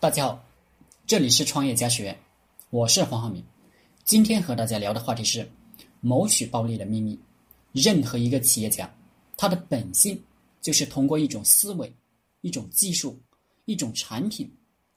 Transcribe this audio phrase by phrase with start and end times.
[0.00, 0.44] 大家好，
[1.08, 2.16] 这里是创业家学院，
[2.70, 3.44] 我是黄浩明。
[4.04, 5.50] 今天和大家聊的话题是
[6.00, 7.18] 谋取暴利的秘密。
[7.72, 8.88] 任何一个企业家，
[9.36, 10.22] 他的本性
[10.60, 11.92] 就是通过一种思维、
[12.42, 13.18] 一种技术、
[13.64, 14.48] 一种产品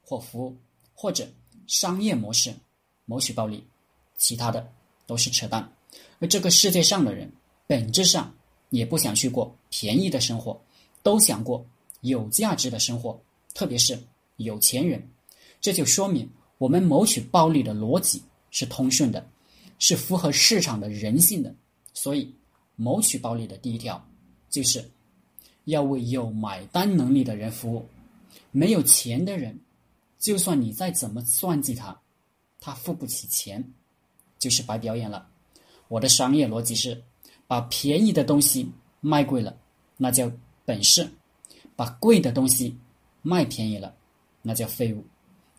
[0.03, 0.55] 或服务
[0.93, 1.27] 或者
[1.65, 2.53] 商业模式
[3.05, 3.65] 谋取暴利，
[4.19, 4.71] 其他的
[5.07, 5.67] 都是扯淡。
[6.19, 7.27] 而这个世界上的人，
[7.65, 8.31] 本质上
[8.69, 10.61] 也不想去过便宜的生活，
[11.01, 11.65] 都想过
[12.01, 13.19] 有价值的生活，
[13.55, 13.99] 特别是。
[14.43, 15.09] 有钱人，
[15.59, 19.25] 这就说明我们谋取暴利的逻辑是通顺的，
[19.79, 21.53] 是符合市场的人性的。
[21.93, 22.33] 所以，
[22.75, 24.03] 谋取暴利的第一条
[24.49, 24.89] 就是
[25.65, 27.85] 要为有买单能力的人服务。
[28.51, 29.59] 没有钱的人，
[30.19, 31.97] 就算你再怎么算计他，
[32.59, 33.73] 他付不起钱，
[34.39, 35.27] 就是白表演了。
[35.87, 37.01] 我的商业逻辑是：
[37.47, 39.57] 把便宜的东西卖贵了，
[39.97, 40.31] 那叫
[40.65, 41.05] 本事；
[41.75, 42.75] 把贵的东西
[43.21, 43.93] 卖便宜了。
[44.41, 45.05] 那叫废物。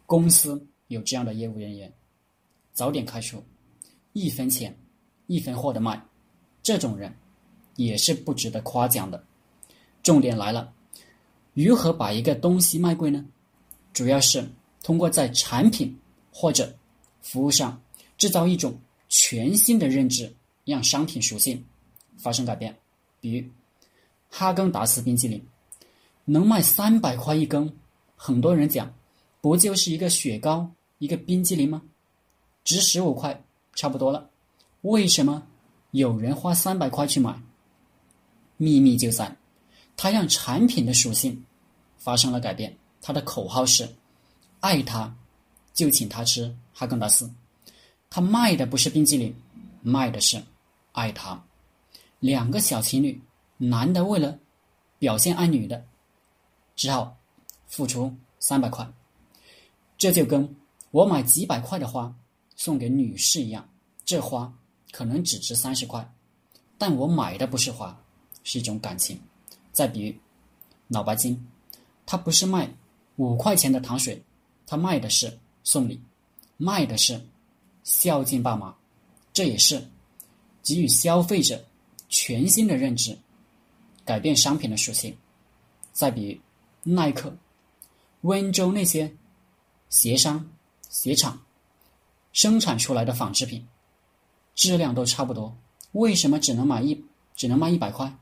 [0.06, 1.90] 公司有这样的业务人员，
[2.72, 3.42] 早点开除，
[4.12, 4.76] 一分钱
[5.26, 6.04] 一分货的卖，
[6.62, 7.14] 这种人
[7.76, 9.24] 也是不值得夸奖的。
[10.02, 10.72] 重点来了，
[11.54, 13.24] 如何把一个东西卖贵呢？
[13.92, 14.46] 主要是
[14.82, 15.98] 通过在产品
[16.30, 16.74] 或者
[17.22, 17.80] 服务上
[18.18, 18.76] 制造一种
[19.08, 21.64] 全新的认知，让商品属性
[22.18, 22.76] 发生改变。
[23.20, 23.48] 比如
[24.28, 25.42] 哈根达斯冰淇淋
[26.24, 27.72] 能卖三百块一根。
[28.24, 28.94] 很多人讲，
[29.40, 31.82] 不就是一个雪糕，一个冰激凌吗？
[32.62, 33.42] 值十五块，
[33.74, 34.30] 差不多了。
[34.82, 35.42] 为什么
[35.90, 37.36] 有人花三百块去买？
[38.58, 39.36] 秘密就在，
[39.96, 41.44] 他让产品的属性
[41.98, 42.72] 发生了改变。
[43.00, 43.92] 他的口号是：
[44.60, 45.12] 爱他，
[45.74, 47.28] 就请他吃哈根达斯。
[48.08, 49.34] 他卖的不是冰激凌，
[49.82, 50.40] 卖的是
[50.92, 51.42] 爱他。
[52.20, 53.20] 两个小情侣，
[53.56, 54.38] 男的为了
[55.00, 55.84] 表现爱女的，
[56.76, 57.18] 只好。
[57.72, 58.86] 付出三百块，
[59.96, 60.46] 这就跟
[60.90, 62.14] 我买几百块的花
[62.54, 63.66] 送给女士一样，
[64.04, 64.52] 这花
[64.90, 66.06] 可能只值三十块，
[66.76, 67.98] 但我买的不是花，
[68.44, 69.18] 是一种感情。
[69.72, 70.14] 再比如
[70.86, 71.42] 脑白金，
[72.04, 72.70] 它不是卖
[73.16, 74.22] 五块钱的糖水，
[74.66, 75.98] 它卖的是送礼，
[76.58, 77.18] 卖的是
[77.84, 78.76] 孝敬爸妈，
[79.32, 79.82] 这也是
[80.62, 81.64] 给予消费者
[82.10, 83.16] 全新的认知，
[84.04, 85.16] 改变商品的属性。
[85.94, 86.38] 再比
[86.84, 87.34] 如耐克。
[88.22, 89.14] 温州那些
[89.88, 90.50] 鞋商、
[90.88, 91.40] 鞋厂
[92.32, 93.66] 生产出来的纺织品
[94.54, 95.56] 质量都差不多，
[95.92, 98.12] 为什么只能买一只能卖一百块？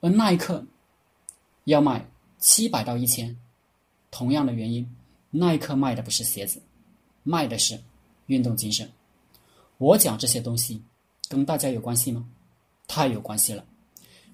[0.00, 0.64] 而耐克
[1.64, 3.36] 要卖七百到一千，
[4.10, 4.96] 同样的原因，
[5.30, 6.60] 耐克卖的不是鞋子，
[7.22, 7.80] 卖的是
[8.26, 8.90] 运动精神。
[9.78, 10.82] 我讲这些东西
[11.28, 12.28] 跟大家有关系吗？
[12.86, 13.64] 太有关系了。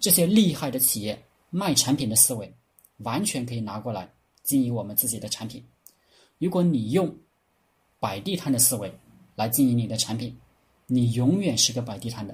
[0.01, 2.53] 这些厉害的企业卖产品的思维，
[2.99, 4.13] 完全可以拿过来。
[4.49, 5.63] 经营我们自己的产品，
[6.39, 7.15] 如果你用
[8.01, 8.91] 摆地摊的思维
[9.35, 10.35] 来经营你的产品，
[10.87, 12.33] 你永远是个摆地摊的；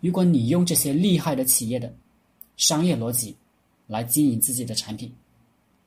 [0.00, 1.94] 如果你用这些厉害的企业的
[2.56, 3.36] 商业逻辑
[3.86, 5.14] 来经营自己的产品，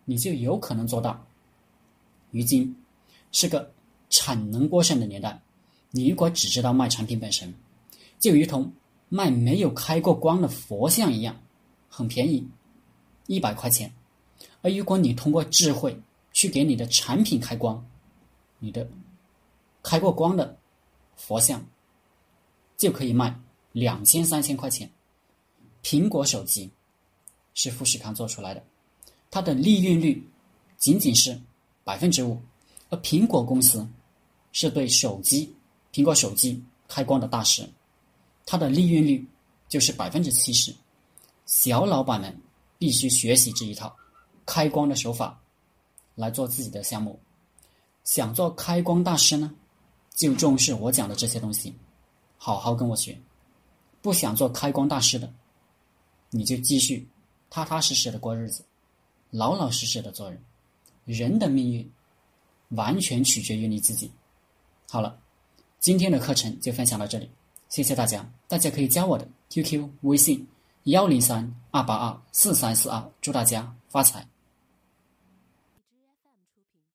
[0.05, 1.21] 你就有可能做到。
[2.31, 2.73] 如今
[3.33, 3.69] 是个
[4.09, 5.37] 产能过剩的年代，
[5.91, 7.53] 你如果只知道卖产品本身，
[8.19, 8.71] 就如同
[9.09, 11.35] 卖没有开过光的佛像一样，
[11.89, 12.47] 很便宜，
[13.25, 13.93] 一百块钱。
[14.67, 15.97] 而如果你通过智慧
[16.33, 17.81] 去给你的产品开光，
[18.59, 18.85] 你的
[19.81, 20.57] 开过光的
[21.15, 21.65] 佛像
[22.75, 23.33] 就可以卖
[23.71, 24.91] 两千三千块钱。
[25.81, 26.69] 苹果手机
[27.53, 28.61] 是富士康做出来的，
[29.31, 30.21] 它的利润率
[30.75, 31.39] 仅仅是
[31.85, 32.37] 百分之五，
[32.89, 33.87] 而苹果公司
[34.51, 35.55] 是对手机
[35.93, 37.65] 苹果手机开光的大师，
[38.45, 39.25] 它的利润率
[39.69, 40.75] 就是百分之七十。
[41.45, 42.37] 小老板们
[42.77, 43.95] 必须学习这一套。
[44.47, 45.39] 开光的手法
[46.15, 47.19] 来做自己的项目，
[48.03, 49.53] 想做开光大师呢，
[50.15, 51.75] 就重视我讲的这些东西，
[52.37, 53.15] 好好跟我学。
[54.01, 55.31] 不想做开光大师的，
[56.29, 57.07] 你就继续
[57.49, 58.63] 踏踏实实的过日子，
[59.31, 60.41] 老老实实的做人。
[61.03, 61.91] 人的命运
[62.69, 64.09] 完全取决于你自己。
[64.89, 65.19] 好了，
[65.79, 67.29] 今天的课程就分享到这里，
[67.69, 68.29] 谢谢大家。
[68.47, 70.47] 大家可以加我的 QQ 微信
[70.83, 74.25] 幺零三二八二四三四二，祝大家发财。